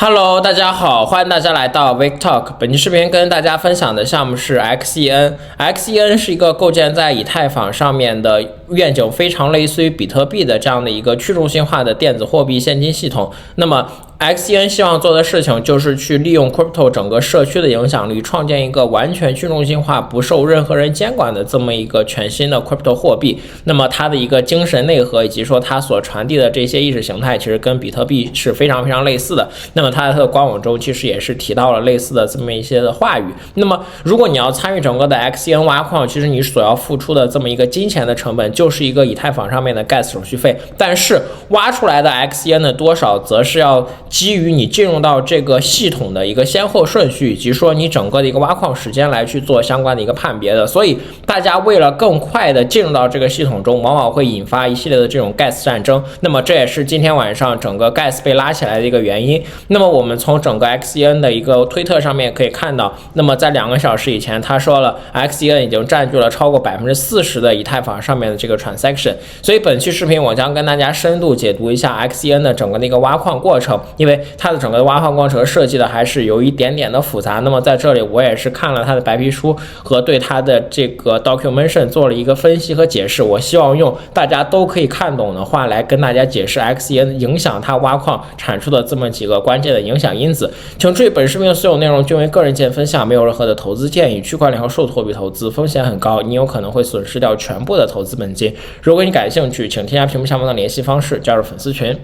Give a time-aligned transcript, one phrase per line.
[0.00, 2.52] Hello，大家好，欢迎大家来到 Week Talk。
[2.56, 5.34] 本期视频跟大家分享的项目是 XEN。
[5.58, 13.32] XEN 是一个构建在以太坊上面的愿景非常类似于比特币的这样的一个去中心化的电子货币现金系统。
[13.56, 23.40] 那么 XEN 希望做的事情就是去利用 Crypto 整个社区的影响力，创建一个完全去中心化、不受任何人监管的这么一个全新的 Crypto 货币。
[23.62, 29.48] 那么它的一个精神内核以及说它所传递的这些意识形态，其实跟比特币是非常非常类似的。
[29.74, 33.32] 那么它它的官网中其实也是提到了类似的这么一些的话语。
[33.54, 40.58] 那么如果你要参与整个的 XEN 挖矿，其实你所要付出的这么一个金钱的成本，就是一个以太坊上面的 Gas 手续费。
[40.76, 50.66] 但是挖出来的 XEN 的多少，则是要基于你进入到这个系统的一个先后顺序，以及说你整个的一个挖矿时间来去做相关的一个判别的。
[50.66, 56.02] 所以大家为了更快的进入到这个系统中，往往会引发一系列的这种 Gas 战争。
[56.20, 59.42] 那么这也是今天晚上整个 Gas 被拉起来的一个原因。
[59.68, 69.14] 那么我们从整个 XEN 的一个推特上面可以看到，那么在两个小时以前，他说了 XEN 已经占据了超过百分之四十的以太坊上面的这个 transaction。
[69.42, 77.40] 所以本期视频我将跟大家深度解读一下 XEN 的整个的一个挖矿过程，因为它的整个挖矿过程设计的还是有一点点的复杂。
[77.40, 83.22] 那么在这里，我也是看了它的白皮书和对它的这个 documentation 做了一个分析和解释。
[83.22, 90.50] 我希望用大家都可以看懂的话来跟大家解释 XEN 影响它挖矿产出的这么几个关键的影响因子。
[90.78, 94.22] 请注意，本视频的所有内容均为个人见分享，没有任何的投资建议。
[94.22, 98.54] 区块链和数字货币投资风险很高，你有可能会损失掉全部的投资本金。
[98.82, 101.98] 如果你感兴趣，请添加屏幕下方的联系方式，加入粉丝群。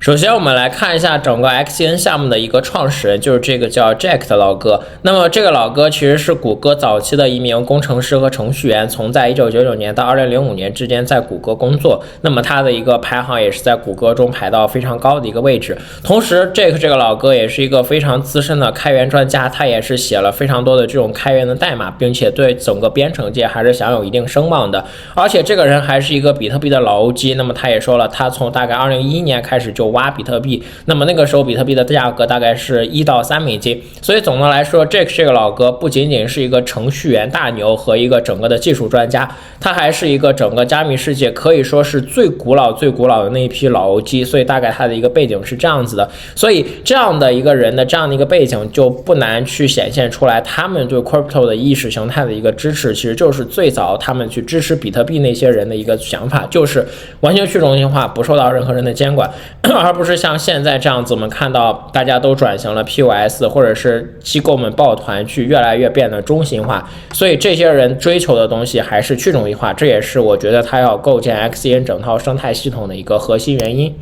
[0.00, 4.80] 首先，我们来看一下整个 XEN 项目的一个创始人，就是这个叫 Jack 的老哥。
[5.02, 12.00] 那么，这个老哥其实是谷歌早期的一名工程师和程序员，从在1999年到2005年之间在谷歌工作。
[12.20, 15.76] 那么，他的一个排行也是在谷歌中排到非常高的一个位置。
[16.04, 24.84] 同时，Jack 这个老哥也是一个非常资深的开源专家，他也是写了非常多的这种开源的代码，并且对整个编程界还是享有一定声望的。
[25.14, 27.34] 而且，这个人还是一个比特币的老 OG。
[27.36, 39.28] 那么，他也说了，他从大概2011年开始就挖比特币，那么那个时候比特币的价格大概是一到三美金，所以总的来说，Jack 这个老哥不仅仅是一个程序员大牛和一个整个的技术专家，
[39.60, 56.86] 他还是一个整个加密世界可以说是最古老、最古老的那一批老 OG，所以大概他的一个背景是这样子的，所以这样的一个人的这样的一个背景就不难去显现出来，他们对 Crypto 的意识形态的一个支持，其实就是最早他们去支持比特币那些人的一个想法，就是
[57.20, 59.30] 完全去中心化，不受到任何人的监管，
[59.78, 60.18] 而不是。
[60.18, 73.94] 像现在这样子，我们看到大家都转型了 POS，或者是机构们抱团去越来越变得中心化，所以这些人追求的东西还是去中心化，这也是我觉得他要构建 XEN 整套生态系统的一个核心原因。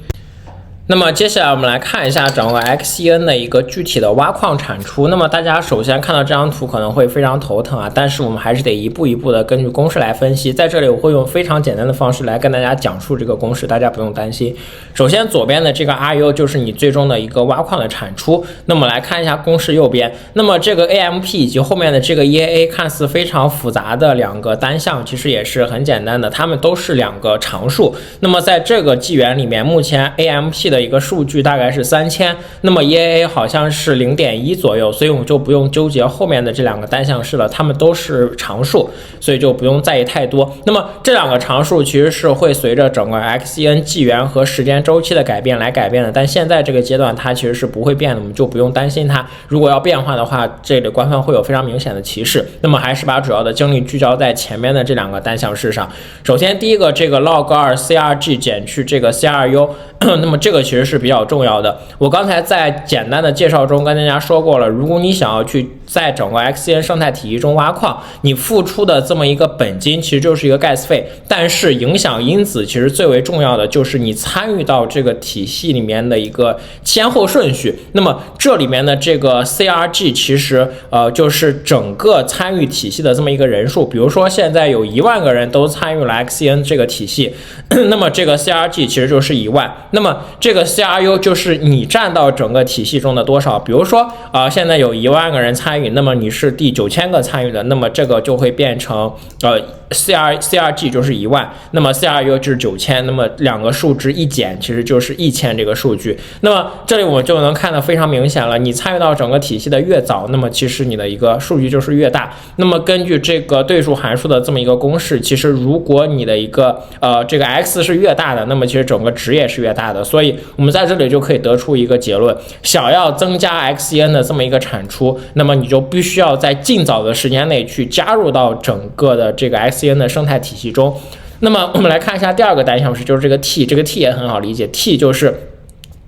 [0.89, 5.09] 那么接下来我们来看一下整个 XEN 的一个具体的挖矿产出。
[5.09, 10.53] 那么大家首先看到这张图可能会非常头疼啊，但是我们还是得一步一步的根据公式来分析。
[10.53, 14.55] 在这里我会用非常简单的方式来跟大家讲述这个公式，大家不用担心。
[14.95, 18.47] 首先左边的这个 RU 就是你最终的一个挖矿的产出。
[18.67, 27.93] 那么来看一下公式右边，那么这个 AMP 以及后面的这个 EAA 看似非常复杂的两个单项，其实也是很简单的，它们都是两个常数。
[28.21, 40.55] 那么在这个纪元里面，目前 AMP 的的一个数据大概是三千，那么 EAA 好像是零点一左右，所以我们就不用纠结后面的这两个单项式了，它们都是常数，所以就不用在意太多。
[40.67, 49.27] 那么这两个常数其实是会随着整个 XEN 纪元和时间周期的改变来改变的，但现在这个阶段它其实是不会变的，我们就不用担心它。
[49.49, 52.47] 如果要变化的话，这里官方会有非常明显的歧视。
[52.61, 55.91] 那么还是把主要的精力聚焦在前面的这两个单项式上。
[56.23, 59.71] 首先第一个这个 log 二 CRG 减去这个 CRU，
[60.01, 60.66] 那么这个。
[60.67, 61.79] 其实是比较重要的。
[61.99, 71.07] 我刚才在简单的介绍中跟大家说过了，如果你想要去在整个 XCN 生态体系中挖矿，你付出的这么一个本金其实就是一个 gas 费。
[71.29, 77.79] 但是影响因子其实最为重要的就是你参与到这个体系里面的一个先后顺序。
[77.93, 83.87] 那么这里面的这个 CRG 其实呃就是整个参与体系的这么一个人数。
[83.87, 87.33] 比如说现在有一万个人都参与了 XCN 这个体系，
[87.89, 89.73] 那么这个 CRG 其实就是一万。
[89.93, 99.13] 那么这这个 CRU 就是你占到整个体系中的多少，比如说啊，现在有一万个人参与，那么你是第九千个参与的，那么这个就会变成
[99.43, 99.61] 呃
[99.91, 106.19] C R C R G 就是一万，那么 C R U 就是九千，那么两个数值一减，其实就是一千这个数据。
[106.41, 112.33] 那么这里我们就能看得非常明显了，你参与到整个体系的越早，那么其实你的一个数据就是越大。
[112.57, 120.03] 那么根据这个对数函数的这么一个公式，其实如果你的一个呃这个 x 是越大的，那么其实整个值也是越大的。
[120.03, 130.99] 所以我们在这里就可以得出一个结论：想要增加 X E N 的这么一个产出，那么你就必须要在尽早的时间内去加入到整个的这个 x C N 的生态体系中。
[131.41, 135.39] 那么我们来看一下第二个单项式，就是这个 t，这个 t 也很好理解，t 就是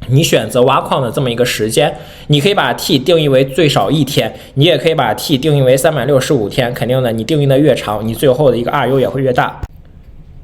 [0.09, 1.95] 你选择挖矿的这么一个时间，
[2.29, 9.61] 你可以把 t 定义为最少一天，你也可以把 t 定义为三百六十五天，肯定的，你定义的越长，你最后的一个 RU 也会越大。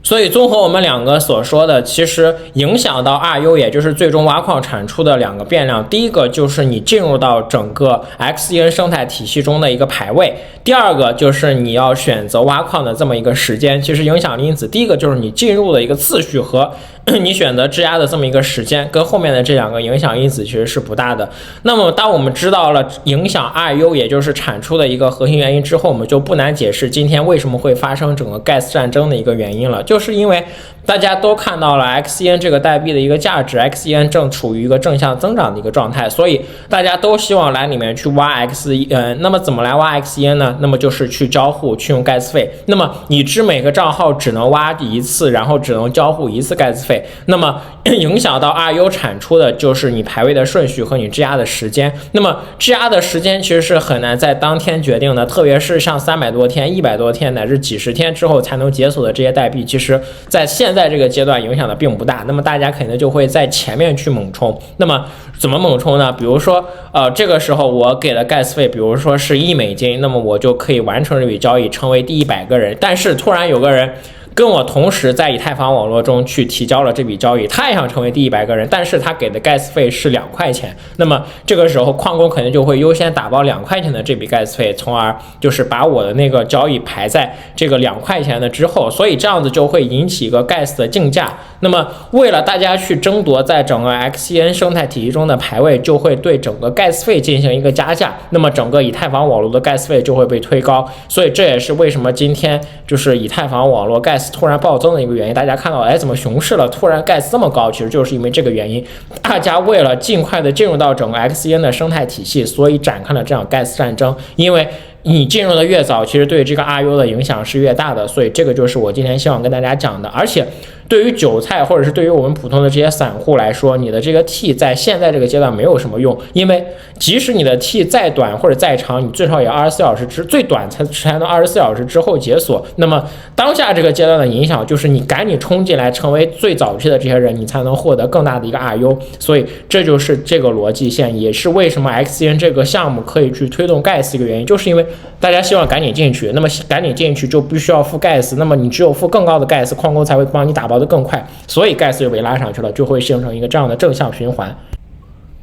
[0.06, 5.83] 所以，综合我们两个所说的，其实影响到 RU，也就是最终挖矿产出的两个变量。
[5.89, 10.29] 第一个就是你进入到整个 XEN 生态体系中的一个排位；
[10.62, 13.81] 第二个就是你要选择挖矿的这么一个时间。
[13.81, 16.71] 其实影响因子，第一个就是你进入的一个次序和
[17.21, 21.29] 你选择质押的这么一个时间，跟后面的这两个影响因子其实是不大的。
[21.62, 29.83] 那么，当我们知道了影响 RU，也就是产出的一个核心原因之后，我们就不难解释今天为什么会发生整个 Gas 战争的一个原因了。
[29.83, 30.43] 就是因为
[30.87, 40.57] 大家都看到了 XEN 这个代币的一个价值，XEN 正处于一个正向增长的一个状态，所以大家都希望来里面去挖 X，呃，那么怎么来挖 XEN 呢？
[40.61, 42.51] 那么就是去交互，去用 Gas 费。
[42.67, 47.07] 那么已知每个账号只能挖一次，然后只能交互一次 Gas 费。
[47.27, 51.93] 那么 影响到 RU 产出的就是你排位的顺序和你质押的时间。
[52.13, 59.79] 那么质押的时间其实是很难在当天决定的，特别是像三百多天、一百多天乃至几十天之后才能解锁的这些代币，其。
[59.79, 64.61] 实，在现在这个阶段影响的并不大，那么大家肯定就会在前面去猛冲。
[64.79, 65.06] 那么
[65.38, 66.12] 怎么猛冲呢？
[66.12, 66.62] 比如说，
[66.93, 72.76] 呃，这个时候我给了 gas 费，比如说是一美金，那么我就可以完成这笔交易，成为第一百个人。
[72.81, 73.94] 但是突然有个人。
[74.35, 91.33] 跟我同时在以太坊网络中去提交了这笔交易，他也想成为第一百个人，但是他给的 gas 费是两块钱，那么这个时候矿工肯定就会优先打包两块钱的这笔 gas 费，从而就是把我的那个交易排在这个两块钱的之后，所以这样子就会引起一个 gas 的竞价。
[91.65, 106.69] 那么为了大家去争夺在整个 XEN 生态体系中的排位，就会对整个 gas 费进行一个加价，那么整个以太坊网络的 gas 费就会被推高，所以这也是为什么今天就是以太坊网络 gas 突然暴增的一个原因，大家看到，哎，怎么熊市了？
[106.69, 108.85] 突然盖这么高，其实就是因为这个原因。
[109.23, 114.15] 大家为了尽快的进入到整个 XEN 的生态体系，所以展开了这场盖斯战争。
[114.37, 114.69] 因为
[115.05, 118.07] 你进入的越早，其实对这个 RU 的影响是越大的。
[118.07, 120.47] 所以这个就是我今天希望跟大家讲的，而且。
[120.89, 126.65] 对于韭菜，或者是对于我们普通的这些散户来说，你的这个 T 在现在这个阶段没有什么用，因为
[126.99, 132.65] 即使你的 T 再短或者再长，你最少也二十四小时之最短才才能二十四小时之后解锁。
[132.77, 133.03] 那么
[133.35, 138.97] 当下这个阶段的影响就是你赶紧冲进来，成为最早期的这些人，你才能获得更大的一个 RU。
[139.19, 144.85] 所以这就是这个逻辑线，也是为什么 XN 这个项目可以去推动 Gas 一个原因，就是因为
[145.19, 150.74] 大家希望赶紧进去，那么赶紧进去就必须要付 Gas，那么你只有付更高的 Gas，矿工才会帮你打包。
[150.75, 154.53] 跑得更快，所以盖斯就被拉上去了，就会形成一个这样的正向循环。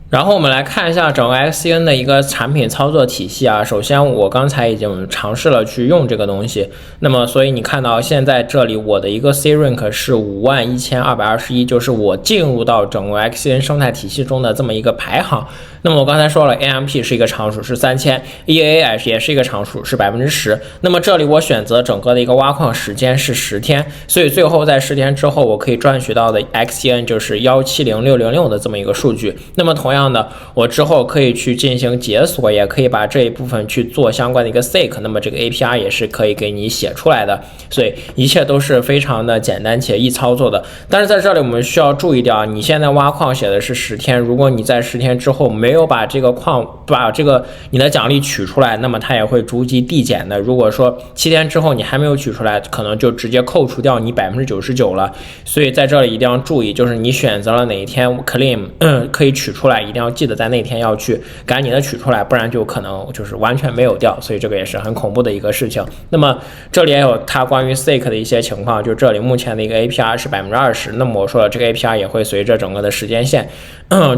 [0.09, 3.63] 然后我们来看一下整个 XCN 的一个产品操作体系啊。
[3.63, 6.67] 首先，我刚才已经尝试了去用这个东西，
[6.99, 15.47] 那么所以你看到现在这里我的一个 C rank 是五万一千二百二十一，就是我进入到整个 XCN 生态体系中的这么一个排行。
[15.83, 20.59] 那么我刚才说了，AMP 是一个常数，是三千；EAH 也是一个常数，是百分之十。
[20.81, 29.35] 那么这里我选择整个的一个挖矿时间是十天，所以最后在十天之后，我可以赚取到的 XCN 就是幺七零六零六的这么一个数据。
[29.55, 34.99] 那么同样的，我之后可以去进行解锁，也可以把这一部分去做相关的一个 Stake。
[35.01, 37.41] 那么这个 APR 也是可以给你写出来的，
[37.71, 40.63] 所以一切都是非常的简单且易操作的。
[40.87, 50.37] 但是在这里我们需要注意掉，你现在挖矿写的是十天，如果你在十天之后没没有把这个矿把这个你的奖励取出来，那么它也会逐级递减的。
[50.37, 55.09] 如果说七天之后你还没有取出来，可能就直接扣除掉你百分之九十九了。
[55.45, 58.67] 所以在这里一定要注意，就是你选择了哪一天 claim
[59.11, 64.19] 可以取出来，一定要记得在那天要去赶紧的取出来，不然就可能就是完全没有掉。
[64.19, 65.81] 所以这个也是很恐怖的一个事情。
[66.09, 66.37] 那么
[66.69, 70.91] 这里也有它关于 stake 的一些情况，就这里目前的一个 APR 是百分之二十。
[70.97, 73.47] 那么我说了，这个 APR 也会随着整个的时间线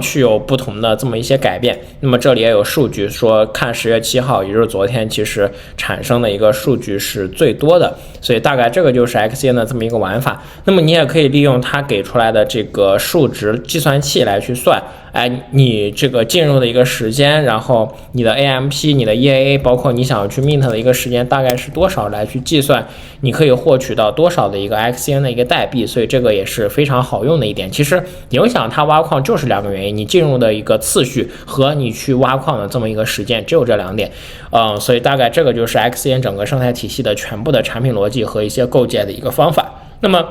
[0.02, 1.43] 去有不同的这么一些。
[1.44, 1.78] 改变。
[2.00, 7.94] 那么这里也有数据说，看十月七号，也就是昨天，其实产生的一个数据是最多的。
[8.22, 10.42] 所以大概这个就是 XN 的这么一个玩法。
[10.64, 14.82] 那么你也可以利用它给出来的这个数值计算器来去算。
[15.12, 22.88] 哎，你这个进入的一个时间，然后你的 AMP、你的 EAA，包括你想要去 mint 的一个时间大概是多少，来去计算
[23.22, 27.70] 你可以获取到多少的一个 XN 的一个代币，所以这个也是非常好用的一点。
[27.70, 34.12] 其实影响它挖矿就是两个原因，你进入的一个次序和你去挖矿的这么一个实践，只有这两点。
[34.52, 39.72] 嗯，所以大概这个就是 XCN 整个生态体系的全部的产品逻辑和一些构建的一个方法。
[40.02, 40.24] 那么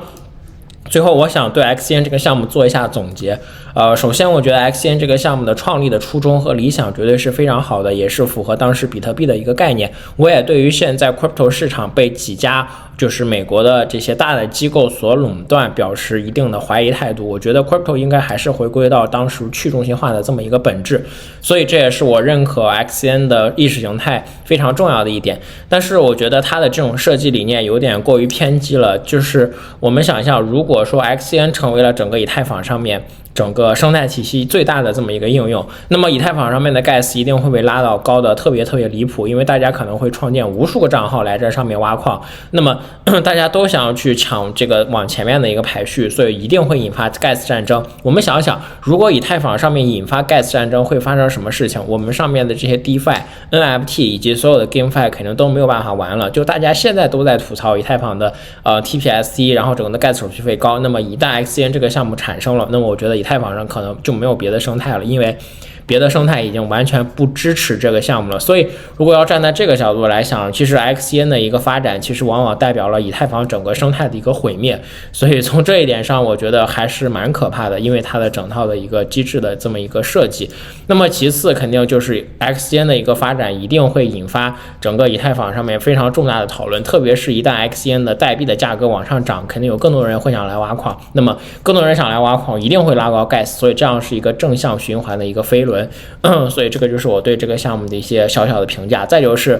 [0.89, 3.39] 最后，我想对 XCN 这个项目做一下总结。
[3.73, 9.91] 呃，首先，我觉得 XN 这个项目的创立的初衷和理想绝对是非常好的，也是符合当时比特币的一个概念。
[10.15, 17.27] 我也对于现在 crypto 市场被几家就是美国的这些大的机构所垄断表示一定的怀疑态度。
[17.27, 21.03] 我觉得 crypto 应该还是回归到当时去中心化的这么一个本质。
[21.41, 25.39] 所以这也是我认可 XN 的意识形态非常重要的一点。
[25.67, 28.99] 但是我觉得它的这种设计理念有点过于偏激了。
[28.99, 33.03] 就是我们想象，如果说 XN 成为了整个以太坊上面。
[33.33, 42.21] 整个生态体系最大的这么一个应用，那么以太坊上面的 gas 一定会被拉到高的特别特别离谱，因为大家可能会创建无数个账号来这上面挖矿，
[42.51, 42.79] 那么
[43.23, 47.83] 大家都想要去抢这个往前面的一个排序，所以一定会引发 gas 战争。
[48.01, 51.81] 我们想想，如果以太坊上面引发 gas 战争会发生什么事情？
[51.87, 53.17] 我们上面的这些 DeFi、
[53.51, 56.29] NFT 以及所有的 GameFi 肯定都没有办法玩了。
[56.29, 58.31] 就大家现在都在吐槽以太坊的
[58.63, 65.37] 呃 TPS 然后整个的 gas 手续费高，那么一旦 XCN 这个项目产生了，那么我觉得以太坊上可能就没有别的生态了，因为。
[65.85, 74.81] 别的生态已经完全不支持这个项目了，所以如果要站在这个角度来想，其实 XCN 的一个发展，其实往往代表了以太坊整个生态的一个毁灭。
[75.11, 80.49] 所以从这一点上，我觉得还是蛮可怕的，因为它的整套的一个机制的这么一个设计。
[80.87, 90.97] 那么其次，肯定就是 XCN 的一个发展，一定会引发整个以太坊上面非常重大的讨论，特别是一旦 XCN 的代币的价格往上涨，肯定有更多人会想来挖矿。
[91.11, 95.72] 那么更多人想来挖矿，一定会拉高 gas，所以这样是一个正向循环的一个飞轮。
[96.49, 99.05] 所以这个就是我对这个项目的一些小小的评价。
[99.05, 99.59] 再就是。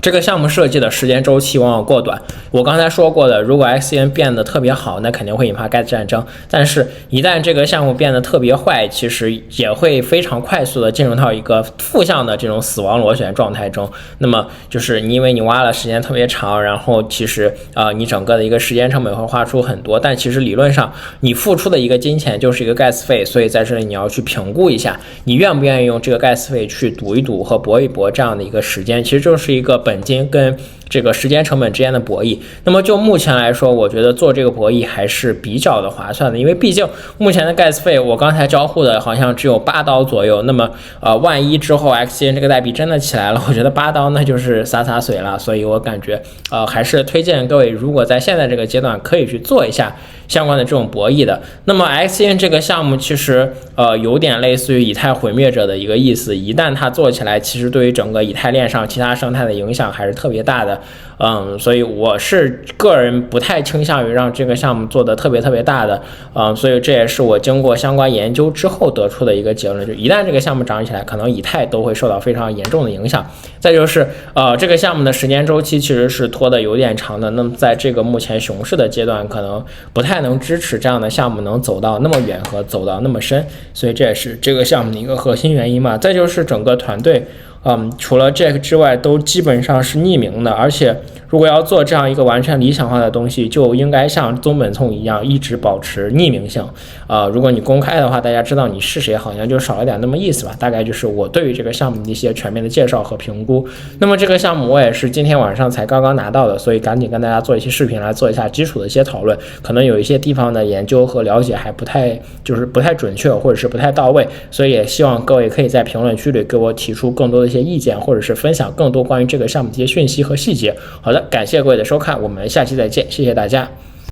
[0.00, 2.20] 这个项目设计的时间周期往往过短。
[2.52, 6.24] 我刚才说过的，如果 XN 变得特别好，那肯定会引发 gas 战争。
[6.48, 13.90] 但是，一旦这个项目变得特别坏，其实也会非常快速的进入到一个负向的这种死亡螺旋状态中。
[14.18, 19.98] 那么，就是你因为你挖了时间特别长，然后其实啊，你整个的一个时间成本会花出很多。
[19.98, 23.24] 但其实理论上，你付出的一个金钱就是一个 gas 费。
[23.24, 29.02] 所以在这里你要去评估一下，你愿不愿意用这个 gas 费去赌一赌和搏一搏这样的一个时间。
[29.02, 29.82] 其实就是一个。
[29.88, 30.54] 本金跟
[30.88, 36.86] 这个时间成本之间的博弈，那么就目前来说，我觉得做这个博弈还是比较的划算的，因为毕竟
[37.18, 40.42] 目前的 gas 费，我刚才交互的好像只有八刀左右。
[40.42, 45.38] 那么，呃，万一之后 XCN 这个代币真的起来了，我觉得八刀那就是洒洒水了。
[45.38, 49.94] 所以我感觉，呃，还是推荐各位，如果在现在这个阶段可以去做一下
[50.26, 51.40] 相关的这种博弈的。
[51.64, 60.77] 那么 XCN 这个项目其实，呃，有点类似于以太毁灭者的一个意思，一旦它做起来，其实对于整个以太链上其他生态的影响还是特别大的。
[61.18, 66.00] 嗯，所以我是个人不太倾向于让这个项目做的特别特别大的，
[66.32, 73.28] 嗯，所以这也是我经过相关研究之后得出的一个结论，就一旦这个项目涨起来，可能以太都会受到非常严重的影响。
[73.58, 83.44] 再就是，呃，这个项目的时间周期其实是拖的有点长的，那么在这个目前熊市的阶段，可能不太能支持这样的项目能走到那么远和走到那么深，
[83.74, 85.98] 所以这也是这个项目的一个核心原因嘛。
[85.98, 87.26] 再就是整个团队。
[87.64, 90.96] 嗯，除了 Jack 之外，都基本上是匿名的，而且。
[91.30, 96.64] 如果要做这样一个完全理想化的东西，就应该像宗本聪一样，一直保持匿名性。
[97.06, 100.56] 啊，如果你公开的话，大家知道你是谁，好像就少了点那么意思吧。
[100.58, 103.68] 大概就是我对于这个项目的一些全面的介绍和评估。
[103.98, 109.36] 那么这个项目我也是今天晚上才刚刚拿到的，所以赶紧跟大家做一些视频来做一下基础的一些讨论。
[109.60, 120.76] 可能有一些地方的研究和了解还不太，就是不太准确，或者是不太到位，所以也希望各位可以在评论区里给我提出更多的一些意见，或者是分享更多关于这个项目的一些讯息和细节。
[121.00, 121.18] 好的。
[121.30, 123.87] 感谢各位的收看，我们下期再见，谢谢大家。